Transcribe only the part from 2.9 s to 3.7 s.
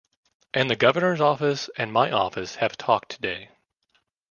today.